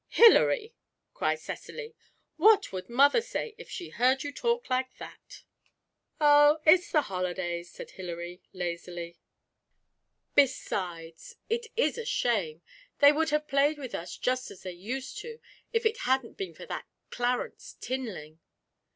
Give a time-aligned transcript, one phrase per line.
[0.07, 0.73] 'Hilary!'
[1.13, 1.93] cried Cecily,
[2.35, 5.43] 'what would mother say if she heard you talk like that?'
[6.19, 9.19] 'Oh, it's the holidays!' said Hilary, lazily.
[10.33, 12.63] 'Besides, it is a shame!
[12.97, 15.37] They would have played with us just as they used to,
[15.71, 18.39] if it hadn't been for that Clarence Tinling.'